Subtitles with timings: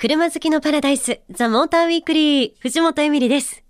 [0.00, 3.62] 車好きのパラダイス、ザ・モーターウィークリー、藤本エミリです。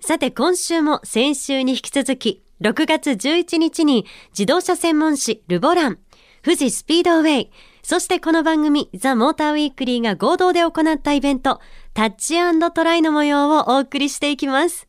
[0.00, 5.98] さて今週も先週に引き続き、6月11日に自動車専門誌ルボラン、
[6.42, 7.50] 富士スピードウェイ、
[7.84, 11.60] そしてこの番組ザ・モーターウィークリーが合同で行ったイベント、
[11.94, 12.34] タッチ
[12.72, 14.87] トライの模様をお送りしていきます。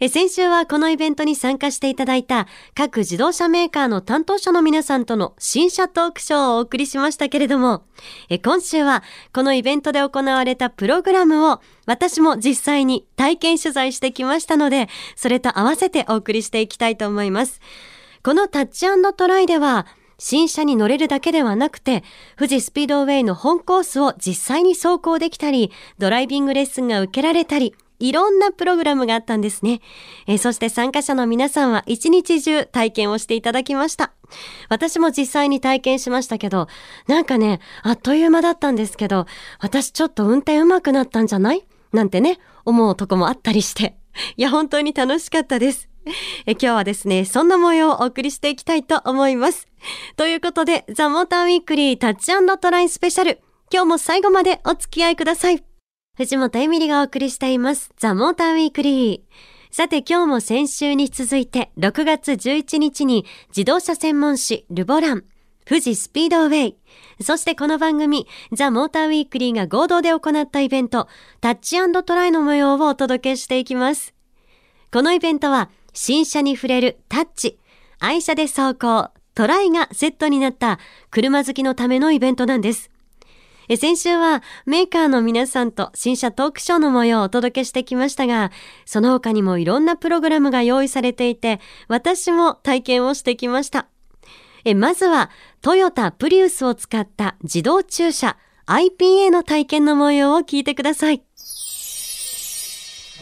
[0.00, 7.84] え先週はこのイベントに参加していただいた各自動車メーカーの担当者の皆さんとの新車トークショーをお送りしましたけれども、
[8.28, 9.02] え今週は
[9.32, 17.60] このイベントで行われたプログラムを私も実際に体験取材してきましたので、それと合わせてお送りしていきたいと思います。
[18.22, 19.86] このタッチトライでは、
[20.18, 22.04] 新車に乗れるだけではなくて、
[22.38, 29.80] 富士スピードウェイの本コースを実際に走行できたり、ドライビングレッスンが受けられたり、いろんなプログラムがあったんですね。
[30.26, 34.12] えー、そして参加者の皆さんは一日中体験をしていただきました。
[34.68, 36.68] 私も実際に体験しましたけど、
[37.06, 39.26] なんかね、あっという間だったんですけど、
[39.60, 41.64] 私ちょっと運転上手くなったんじゃない？
[41.92, 43.96] なんてね、思うとこもあったりして。
[44.36, 45.88] いや、本当に楽しかったです。
[46.46, 49.68] え今日はですね、そんな模様をお送りしていきたいと思います。
[50.16, 53.40] ということで、ザ・モーターウィークリータッチトライスペシャル。
[53.72, 55.73] 今日も最後までお付き合いください。
[56.16, 57.92] 藤本エミリがお送りしています。
[57.96, 59.20] ザ・モーターウィークリー。
[59.74, 65.24] さて今日も先週に続いて6月11日に自動車専門誌ルボラン、
[65.66, 66.76] 富士スピードウェイ、
[67.20, 71.08] そしてこの番組ザ・モーターウィークリーが合同で行ったイベント
[71.40, 74.14] タッチトライの模様をお届けしていきます。
[74.92, 77.58] このイベントは新車に触れるタッチ、
[77.98, 80.78] 愛車で走行、トライがセットになった
[81.10, 82.93] 車好きのためのイベントなんです。
[83.76, 88.50] 先週はメーカーの皆さんと新車トークショーの模様をお届けしてきましたが、
[88.84, 93.86] その他にもいろんなプログラムが用意されていて、私も体験をしてきました。
[94.64, 101.22] えまずは、トヨタプリウスを使った自動駐車 IPA の体験の模様を聞いてください。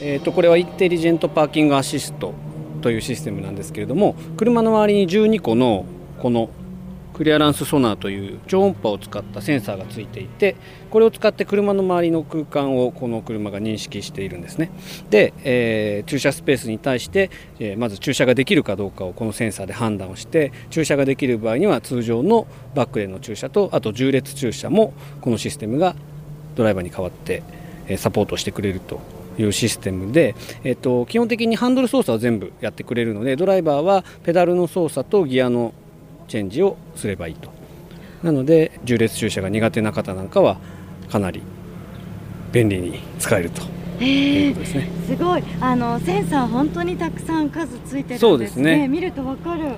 [0.00, 2.34] えーと、これはインテリジェントパーキングアシスト
[2.80, 5.86] というシステムなんですけれども車の周りに12個の
[6.18, 6.50] この
[7.14, 10.56] クリアランスソナーという超音波を使ったセンサーがついていて
[10.90, 14.70] これを使って車の周りの空間をこの車が認識しているんですね。
[15.10, 25.94] で、えー、駐車スペースに対して、えー、まず駐車ができるかどうかをこのセンサーで判断をして駐車ができる場合には通常のバックでの駐車とあと縦列駐車もこのシステムが
[26.56, 27.42] ドライバーに代わって
[27.96, 29.00] サポートしてくれると
[29.38, 30.34] いうシステムで、
[30.64, 35.72] えっと、基本的にハンドル操作は全部やってくれるのでドライバーはペダルの操作とギアの
[36.32, 37.50] チェンジをすればいいと。
[38.22, 40.56] なので重列駐車が苦手な方なんかは
[41.10, 41.42] かなり
[42.52, 43.60] 便利に使えると
[44.02, 45.42] いうことですね、すごい。
[45.60, 48.18] あのセンサー本当にたくさん数ついてるんですね。
[48.18, 48.88] そうですね。
[48.88, 49.74] 見るとわかる。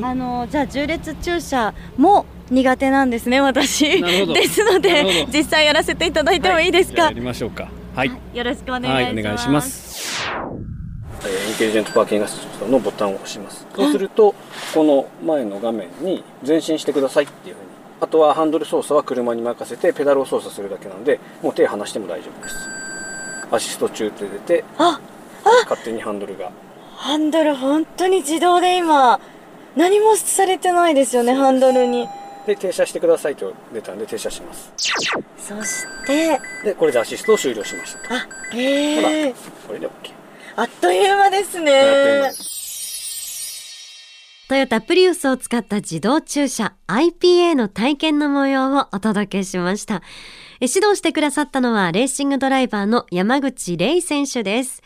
[0.00, 4.00] あのじゃあ重列駐車も苦手なんですね私。
[4.00, 7.68] ですので実際やらせていただいてもいいですか、はい、やりましょうか。
[7.96, 10.65] はい、よろしくお願いします、はい、お願いします
[11.24, 13.66] インテリジェントパーキングアシストのボタンを押します。
[13.74, 14.34] そうすると
[14.74, 17.66] この前の画面に前進してくださいっていうふうに。
[18.00, 22.56] あとはハンドル操作は車に任せてペダルを操作するだけなのでもう手離しても大丈夫です。
[23.50, 25.00] アシスト中って出てあ
[25.64, 26.50] 勝手にハンドルが。
[26.96, 29.18] ハンドル本当に自動で今
[29.76, 32.06] 何もされてないですよねハンドルに。
[32.46, 34.70] で停車してくださいと出たんで停車します。
[35.38, 39.34] そしてでこれでアシストを終了しましたあへえ
[39.66, 40.12] これで OK
[40.58, 42.32] あっという間ですね。
[44.48, 50.02] トヨタプリウスを使った自動駐車 IPA の体験の模様をお届けしました。
[50.60, 54.82] 指導してくださったのはレーシングドライバーの山口玲選手です。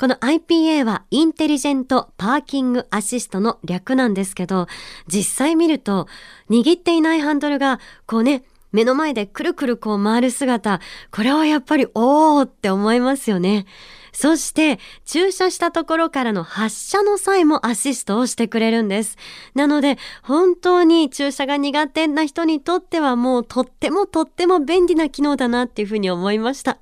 [0.00, 4.66] この IPA はインテリジェントパーキングアシストの略なんですけど、
[5.06, 6.08] 実際見ると
[6.50, 10.80] 握っていないハンドルがこうね、目の前でくるくるこう回る姿、
[11.12, 13.66] これはやっぱりおーって思いますよね。
[14.12, 19.16] そして駐車したところからの発車の際もアシストをしてくれるんです。
[19.54, 26.78] なので本当に駐車が苦手な人にとってはもうとってもとっても便利な機能だなっていうふうに思いました。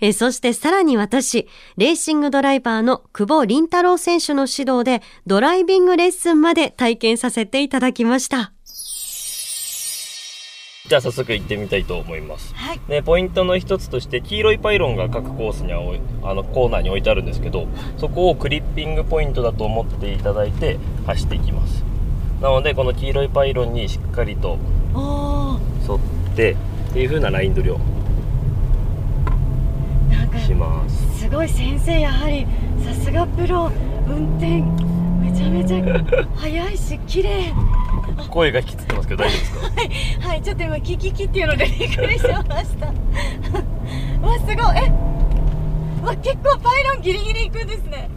[0.00, 8.55] えそしてさらに私、レーシングドライバーの久保凛太郎選手の指導でドライビングレッスンまで体験させていただきました。
[10.88, 15.80] じゃあ早速行ってみたいと思います、はい、でポイントの一つとして黄色いパイロンが各コースには
[16.22, 17.66] あのコーナーに置いてあるんですけど
[17.98, 21.84] そこをクリッピングポイントだと思っていただいて走っていきます。
[22.40, 24.58] なのでこの黄色いパイロンにしっかりと
[25.88, 26.00] 沿っ
[26.36, 27.80] てっていう風なライン取りを
[30.46, 31.20] します。
[31.20, 32.46] すごい先生やはり
[32.84, 33.72] さすがプロ
[34.06, 34.62] 運転
[35.50, 37.52] めちゃ早いし綺麗。
[38.30, 39.60] 声がきつってますけど大丈夫ですか？
[39.60, 39.90] はい、
[40.30, 42.28] はい、ちょっと今キキキっていうのでびっくりしま
[42.64, 42.86] した
[44.26, 44.56] わすごい。
[44.76, 44.92] え
[46.04, 48.08] わ結構パイロンギリギリいくんですね。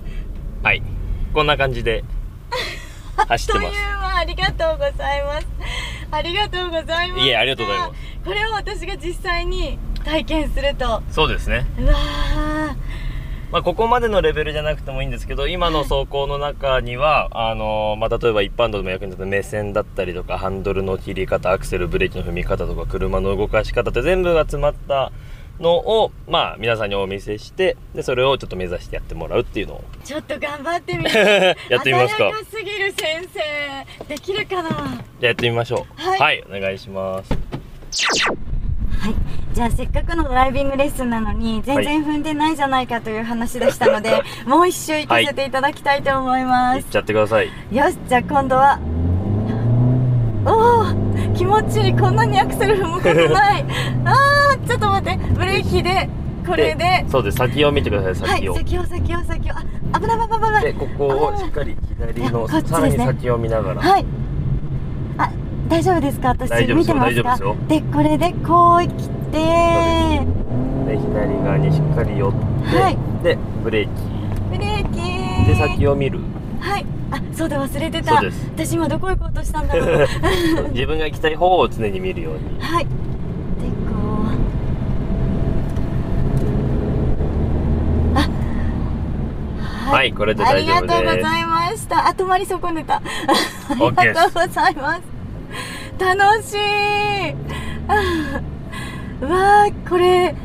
[0.64, 0.82] はい
[1.34, 2.04] こんな感じで
[3.28, 3.76] 走ってます
[4.16, 5.48] ありがとうございます。
[6.12, 7.92] ありがとうございますいえありがとうございます。
[8.26, 11.04] これを私が実際に体験すると。
[11.12, 11.66] そうですね。
[11.78, 11.94] うわ
[13.52, 25.12] まあ、ここまでのレベルじゃなくてもいいんですけど今の走行の中にはあのまあ、例えば一般道でも役に立つ目線だったりとかハンドルの切り方アクセルブレーキの踏み方とか車の動かし方って全部が詰まった
[25.60, 29.84] のを、まあ、皆さんにお見せしてでそれをちょっと目指してやってもらうっていうのを。
[30.04, 32.32] ちょっと頑張ってみ やってみますか。
[32.50, 34.06] すぎる先生。
[34.06, 34.70] できるかな？
[34.70, 36.02] じゃあやってみましょう。
[36.02, 37.34] はい、はい、お願いします。
[37.34, 47.48] はいじゃあせっかくのドライビングレッスンなのに全然踏んでないじゃないかという話でしたので、はい、もう一周行かせていただきたいと思います、はい、行っちゃってください。
[47.72, 48.80] よしじゃあ今度は
[50.46, 51.94] おお気持ちいい。
[51.94, 53.66] こんなにアクセル踏むことない。
[54.06, 55.26] あーちょっと待って。
[55.34, 56.10] ブレーキで
[56.48, 57.06] これで。
[57.10, 57.38] そうです。
[57.38, 58.16] 先を見てください。
[58.16, 58.86] 先を、はい、先を。
[58.86, 59.54] 先を先を
[59.92, 60.64] あ危ない危ない危ない。
[60.64, 63.82] でここをしっかり左の、ね、さらに先を見ながら。
[63.82, 64.06] はい。
[65.18, 65.30] あ
[65.68, 66.30] 大丈夫ですか？
[66.30, 67.38] 私見てますか？
[67.68, 72.32] でこれでこう来てで左側にしっかり寄っ
[72.72, 73.92] て、はい、でブレーキ。
[74.52, 75.46] ブレーキ。
[75.48, 76.20] で先を見る。
[76.60, 76.86] はい。
[77.12, 78.16] あそうだ忘れてた。
[78.16, 80.08] 私今どこ行こうとしたんだろう。
[80.74, 82.60] 自分が行きたい方を常に見るように。
[82.60, 82.86] はい。
[82.86, 82.94] でこ
[88.16, 88.18] う。
[88.18, 88.22] あ
[89.92, 90.96] はい、はい、これで大丈夫です。
[90.96, 92.08] ありがとうございました。
[92.08, 92.96] あ止まり損ねた。
[92.96, 93.02] あ
[93.74, 95.02] りがとうございます。
[96.00, 96.60] 楽しい
[99.22, 100.36] うわーこれ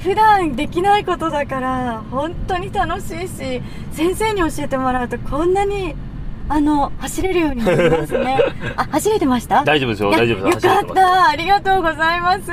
[0.00, 3.62] 普段できないことだから本当に楽しいし
[3.92, 5.94] 先生に教えてもらうとこんなに
[6.48, 8.38] あの走れるようになりますね。
[8.76, 9.64] あ走れてました？
[9.64, 10.66] 大丈夫ですよ大丈夫です。
[10.66, 11.28] よかった。
[11.28, 12.50] ありがとうございます。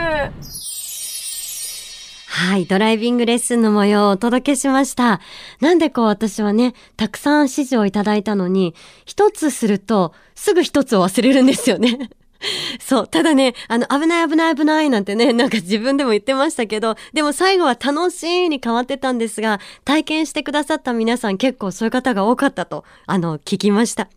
[2.33, 5.19] はい、ドライビングレッスンの模様をお届けしました。
[5.59, 8.73] なんでこう私はね、たくさん指示をいただいたのに、
[9.05, 12.09] 一つするとすぐ一つを忘れるんですよね。
[12.79, 13.07] そう。
[13.07, 24.09] ただね、あの、危ない危ない危ないなんてね、なんか自分でも言ってましたけど、でも最後は楽しいに変わってたんですが、体験してくださった皆さん結構そういう方が多かったと、あの、聞きました。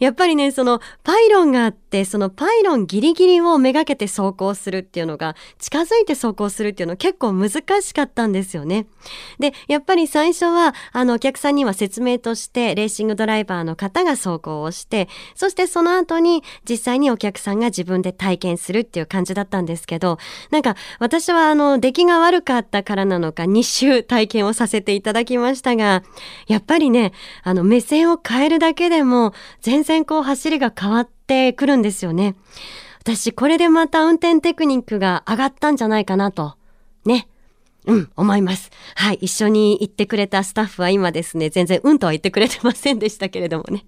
[0.00, 7.50] やっぱりね、そのパイロンがあって、そのパイロンギリギリをめがけて走行するっていうのが、近づいて走行するっていうの結構難
[7.82, 8.86] しかったんですよね。
[9.38, 20.18] で、やっぱり最初は、あの、お客さんには説明として、レーシングドライバーの方が走行をして、そしてその後に実際にお客さんが自分で体験するっていう感じだったんですけど、
[20.50, 26.02] なんか私はあの、出来が悪かったからなのか、2週体験をさせていただきましたが、
[26.46, 27.12] やっぱりね、
[27.42, 32.36] あの、目線を変えるだけでも、全然然こう走りが変わってくるんですよね。
[33.00, 36.54] 私これでまた運転テクニックが上がったんじゃないかなと。
[37.04, 37.26] ね。
[37.86, 38.70] うん、思います。
[38.94, 43.84] はい、一緒に行ってくれたスタッフは今ですね、全然うんとは言ってくれてませんでしたけれどもね。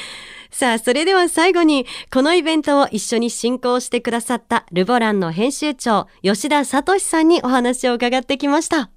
[0.50, 8.90] さあ、それでは最後に、このイベントを一緒に進行してくださったルボランの編集長、吉田聡さんにお話を伺ってきました。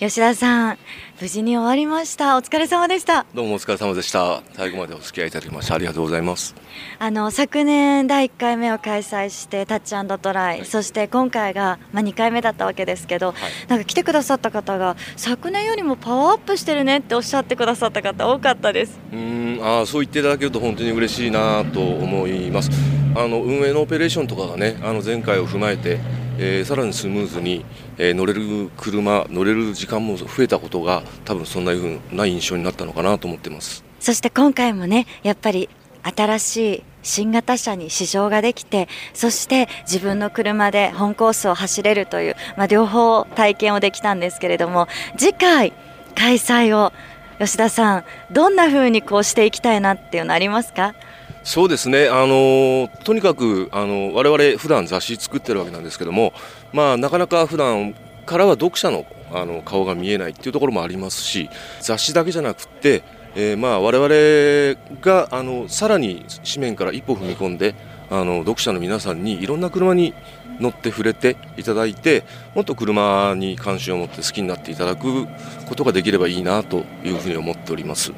[0.00, 0.78] 吉田さん、
[1.20, 2.38] 無事に終わりました。
[2.38, 3.26] お疲れ様でした。
[3.34, 4.42] どうもお疲れ様でした。
[4.54, 6.54] 最後までお付き合いいただきましてありがとうございます。
[6.98, 13.36] あの昨年第1回目を開催してタッチトライ、はい、そして今回がまあ2回目だったわけですけど、はい、
[13.68, 18.98] なんか来てくださった方が昨年よりもパワーアップしてるねっておっしゃってくださった方多かったです。
[19.12, 22.70] うんあそう言っていただけると本当に嬉しいなと思います。
[23.14, 25.98] あの運営のオペレーションとかがねあの前回を踏まえて
[26.42, 27.66] えー、さらにスムーズに、
[27.98, 33.84] えー、乗れる車乗れる時間も増えたことが多分そんなふうな印象になったのかなと思ってます。
[34.00, 35.68] そして今回もねやっぱり
[36.02, 45.74] 新しい新型車に試乗ができてそして自分の車で本コースを走れるという、まあ、両方体験をできたんですけれども次回
[46.14, 46.92] 開催を
[47.38, 50.94] 吉田さんどんな風にこうしていきたいなっていうのありますか？
[51.42, 56.34] そうですね、あのとにかくあの我々普段雑誌作ってるわけなんですけども、
[56.72, 57.94] まあ、なかなか普段
[58.26, 61.48] からは読者のあの顔が見えないっていうところもありますし
[61.80, 63.04] 雑誌だけじゃなくて、
[63.36, 67.76] えー、まあ我々があのさらに紙面から一歩踏み込んで
[68.10, 70.14] あの読者の皆さんにいろんな車に
[70.58, 75.26] 乗って触れていただいてもっと車に関心を持って好きになっていただく
[75.68, 78.12] ことができればいいなというふうに思っております。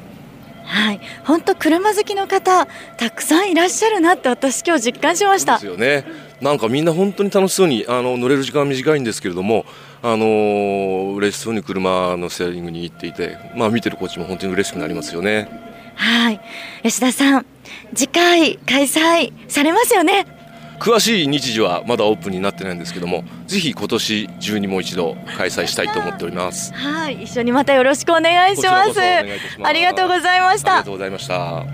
[0.65, 2.67] はい、本当車好きの方
[2.97, 5.55] たくさんいらっしゃるなって私今日実感しました。
[5.55, 6.05] ですよね。
[6.41, 9.65] なんかみんな本当に楽しそうにあの乗れる時間は短いんですけれども、
[10.03, 15.49] あの嬉しそうに車のステアリングに行っていて、まあ見てるこっちも本当に嬉しくなりますよね。
[15.95, 16.41] はい、
[16.83, 17.47] 吉田さん、
[17.95, 20.27] 次回開催されますよね。
[20.83, 31.65] 詳しい日時はまだオープンになってないんですけどもぜひ今年中にもう一度開催したいと思っておりますはい一緒にまたよろしくお願いしますありがとうございましたありがとうございました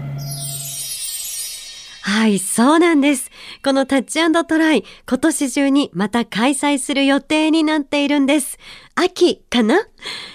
[2.00, 3.30] はい、そうなんです。
[3.62, 8.56] このタッチトライ、今年中にまた開催する予定になっているんです。
[8.94, 9.86] 秋かな？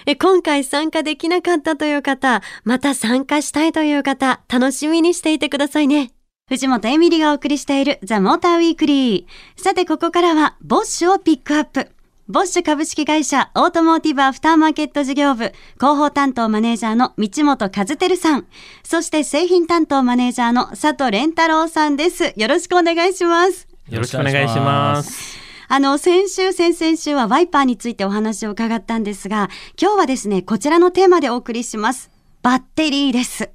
[0.06, 6.13] え今回参加できなかったという方、また参加したいという方、楽しみにしていてくださいね。
[6.46, 9.62] 藤本エミリがお送りしているザ・モーターウィークリー。
[9.62, 11.90] さて、ここからは、ボッシュをピックアップ。
[12.28, 18.46] ボッシュ株式会社オートモーティブアフターマーケット事業部広報担当マネージャーの道本和照さん、
[18.82, 22.34] そして製品担当マネージャーの佐藤蓮太郎さんです。
[22.36, 23.66] よろしくお願いします。
[23.88, 25.38] よろしくお願いします。
[25.68, 29.48] あの、先週、先々週はワイパーについてお話を伺ったんですが、
[29.80, 32.10] 今日はですね、こちらのテーマでお送りします。
[32.42, 33.48] バッテリーです。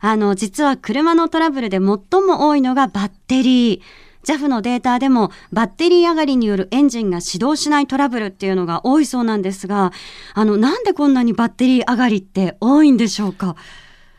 [0.00, 3.80] あの、実は車のトラブルで最も多いのがバッテリー。
[4.22, 9.92] JAF のデータでもバッテリー上がりによるエンジンが始動しないトラブルっていうのが多いそうなんですが、
[10.34, 13.56] あの、なんでこんなにバッテリー上がりって多いんでしょうか？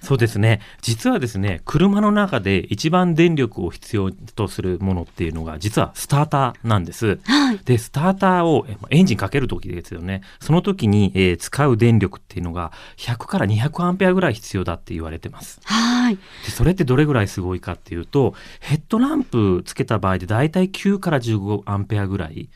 [0.01, 0.61] そうですね。
[0.81, 7.19] 実はですね車の中で一番電力を必要とするものっていうのが実はスターターなんです。
[7.23, 10.21] はい、でスターターをエンジンかける時ですよね。
[10.39, 15.61] その時に、えー、使う電力っていうのが100から200アンペアぐらい必要だって言われてます。
[15.65, 16.15] はい。
[16.15, 22.49] でそれってどれぐらいすごいかっていうとヘッドランプつけた場合でだいたい9から15アンペアぐらい。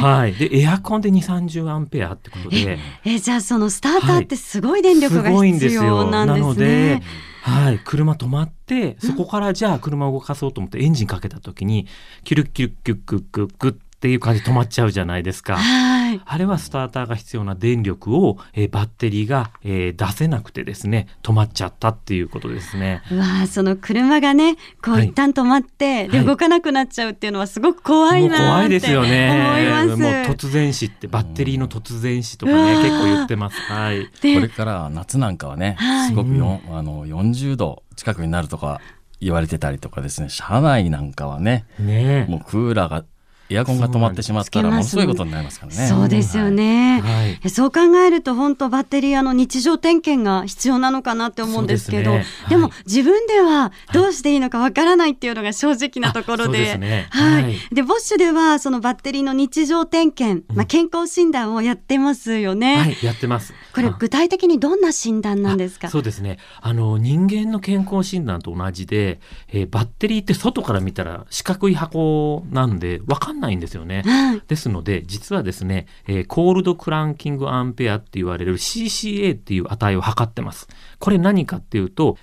[0.00, 2.78] はい、でエアコンで2 3 0アンペアってことで。
[3.04, 6.44] えじゃあそのスターターってすごい電力が必要なんですね。
[6.46, 7.02] はいで、
[7.42, 11.86] はい、車止まって、そこからじゃあ車を動かそうと思ってエンジンかけた時に、
[12.24, 15.56] キュルキュルキュッキュッキュッキュッっていう感じで止まっちゃうじゃないですか。
[15.56, 23.00] はい、あれはスターターが必要な電力を、えー、バッテリーが、えー、出せなくてですね止まっちゃったっていうことですね。
[23.12, 29.30] わあその車がねこう一旦止まって、はい、で動かなくなっちゃうっていうのはすごく怖いな怖いですよね。
[29.30, 30.02] 思います。
[30.02, 33.60] もう突然死ってバッテリーの突然死とかね結構言ってます。
[33.60, 34.06] はい。
[34.06, 35.76] これから夏なんかはね、
[36.08, 38.80] すごくよ、うん、あの40度近くになるとか
[39.22, 43.04] 言われてたりとかですね車内なんかはねねもうクーラーが
[43.52, 45.86] エアコンが止まってしまったらものすごいことになりますからね。
[45.88, 47.00] そうですよね。
[47.00, 57.56] はい、そう考えると本当バッテリーあの日常点検が必要なのかなって思うんですけど、でねはい、でも自分ではどうしていいのかわからないっていうのが正直なところで、ね、はい。
[57.74, 62.76] でボッシュではそのバッテリーの日常点検、まあ健康診断をやってますよね。
[62.76, 63.54] はい、やってます。
[63.74, 65.88] これ具体的にどんな診断なんですか？
[65.88, 66.38] そうですね。
[66.60, 74.02] あの人間の健康診断と同じで、えー、バッテリーって外から見たら四角い箱なんでわかんないんですよね。
[74.04, 80.68] はい、ですので実はですね、えー、コールドクランキングアンペアって言われる CCA っていう値を測ってます。
[80.98, 82.18] これ何かっていうと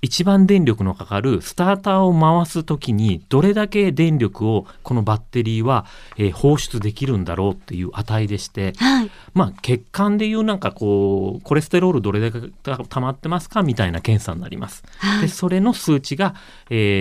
[0.00, 5.86] 一番電力のかかるスターターを回す時にどれだけ電力をこのバッテリーは、
[6.16, 14.84] えー、放出できるんだろうっていう値でして、はい、まあ血管でいうなんかこうコレステロールどれだけ溜まってますかみたいな検査になります。
[14.98, 16.34] はい、でそれの数値が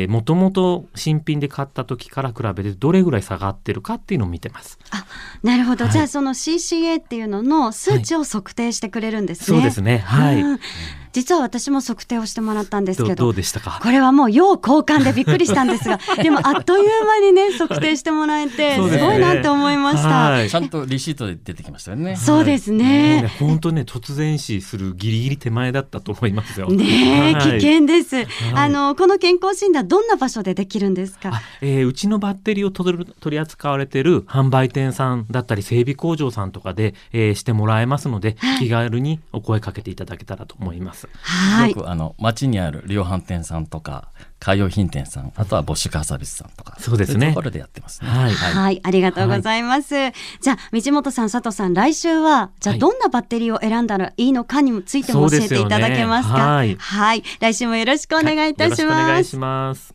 [0.09, 4.79] もともと新品で買った時から比べてどれぐらい下がってるかっていうのを見てます。
[4.91, 5.05] あ
[5.43, 9.57] なるほど、はい、じゃあその CCA っていうのの数値を測定してくれるんですね。
[9.57, 9.99] そうですね。
[9.99, 10.59] はい、うん
[11.17, 13.79] 実は私も測定をしてもらったんですけどどうでしたか？
[13.81, 22.15] これはもう要交換でびっくりしたんですが でもあっという間にね測定してもらえて、 すごいなって思いました、はい、ちゃんとリシートで出てきましたよね。
[22.17, 23.31] そうですね。
[23.39, 26.69] 本当、ね、突然死するギリギリ手前だったと思いますよ。
[26.69, 31.41] ね、はい、危険です、あのこの健康診断どんな場所でできるんですか？
[31.61, 41.75] えー、うちのバッテリーを取り扱われている販売店さんだったり整備工場さんとかで、えー、してもらえますので、気軽にお声かけていただけたらと思いますはい。
[41.85, 44.09] あの街にある量販店さんとか
[44.39, 47.29] 海洋品店さんあとはボッシュカーサービスさんとかそうですね。
[47.29, 48.09] ところでやってますね。
[48.09, 59.93] はい、はい、ありがとうございます、はい、じゃあ道本さん佐藤さん来週はじゃあどんなバッテリーを選んだらいいのかについても教えていただけますか、はい、はい、来週もよろしくお願いいたします、ます。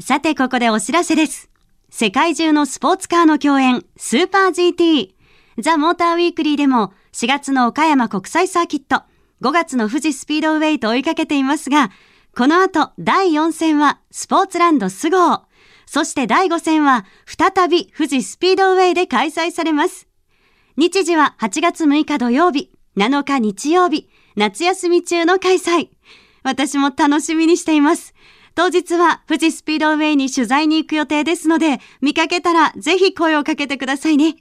[0.00, 1.50] さてここでお知らせです。
[1.90, 5.14] 世界中のスポーツカーの共演スーパー GT
[5.60, 9.02] ザ・モーターウィークリーでも4月の岡山国際サーキット
[9.40, 11.90] 5月の富士スピードウェイと追いかけていますが、
[12.36, 15.40] この後第4戦はスポーツランドスゴー。
[15.86, 20.08] そして第5戦は再び富士スピードウェイで開催されます。
[20.76, 25.88] 日時は8月6日土曜日、7日日曜日、夏休み中の開催。
[26.42, 28.14] 私も楽しみにしています。
[28.54, 34.36] 当日は富士スピードウェイに取材に行く予定ですので、見かけたらぜひ声をかけてくださいね。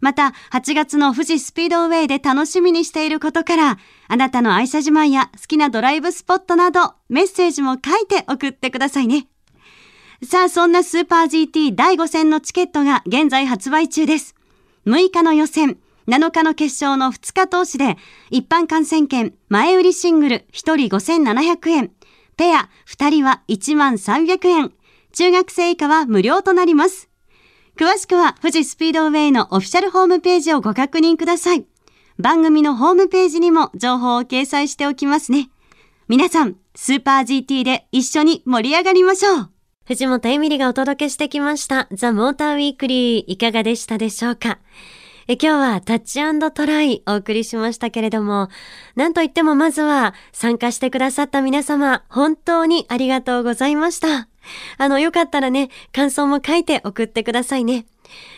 [0.00, 3.78] また8月の富士スピードウェイで楽しみにしていることから、
[4.08, 9.28] あなたの愛車自慢や好きなドライブスポットなど、メッセージも書いて送ってくださいね。
[10.22, 14.34] さあ、そんなスーパー GT 第5戦のチケットが現在発売中です。
[14.86, 17.96] 6日の予選、7日の決勝の2日通しで、
[18.28, 21.90] 一般観戦券、前売りシングル1人5700円、
[22.36, 24.72] ペア2人は1万300円、
[25.12, 27.08] 中学生以下は無料となります。
[27.78, 31.64] 詳しくは富士スピードウェイのオフィシャルホームページをご確認ください。
[32.18, 35.48] 番組のホームページにも情報を掲載しておきますね。
[36.08, 39.59] 皆さん、スーパー GT で一緒に盛り上がりましょう
[39.90, 41.88] 藤本エミリがお届けしてきました。
[41.90, 44.60] ザ・モーターウィークリーいかがでしたでしょうか？
[45.26, 48.50] え今日はタッチトライお送りしましたけれども、
[48.94, 54.28] なんといってもまずは参加してくださった皆様、本当にありがとうございました。
[54.78, 57.84] あの、よかったらね、感想も書いて送ってくださいね。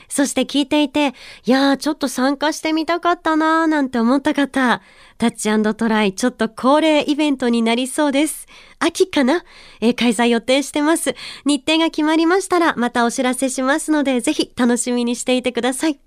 [0.09, 4.83] そして聞いていて、いやー、ちょっと参加してみたかったなーなんて思った方、
[5.19, 8.47] タッチトライ、ちょっと恒例イベントになりそうです。
[8.79, 9.45] 秋かな？
[9.81, 11.15] えー、開催予定してます。
[11.45, 16.01] 日程が決まりましたら、またお知らせしますので、ぜひ楽しみにしていてください。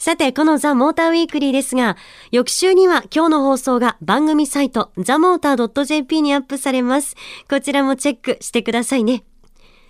[0.00, 1.96] さて、このザ・モーターウィークリーですが、
[2.30, 7.16] 翌週には今日の放送が番組サイト、ザ・モーター .jp にアップされます。
[7.50, 9.24] こちらもチェックしてくださいね。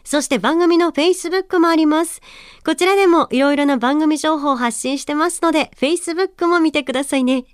[0.08, 2.22] そして番組の Facebook もあります。
[2.64, 7.44] こちらでもいろいろな番組情報を発信してますので、Facebook も見てくださいね。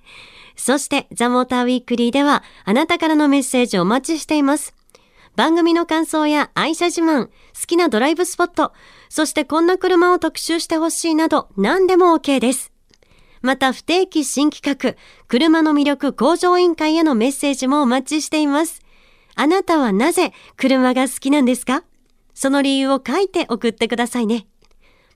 [0.54, 4.72] そして、ザ・モーターウィークリーでは、あなたからのメッセージをお待ちしています。
[5.34, 7.32] 番組の感想や愛車自慢、好
[7.66, 8.72] きなドライブスポット、
[9.08, 12.70] そしてこんな車を特集してほしいなど何でも OK です。
[13.42, 14.94] また不定期新企画、
[15.26, 18.80] 車の魅力向上委員会へのメッセージもお待ちしています。
[19.34, 21.82] あなたはなぜ車が好きなんですか？
[22.34, 24.46] その理由を書いて送ってくださいね。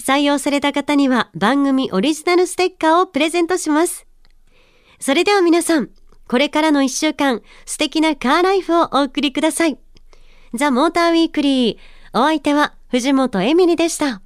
[0.00, 4.06] 採用された方には番組オリジナルステッカーをプレゼントします。
[4.98, 5.90] それでは皆さん、
[6.26, 9.78] これからの一週間、素敵なカーライフをお送りください。
[10.54, 11.78] ザ・モーターウィークリー。
[12.14, 14.23] お相手は藤本エミリでした。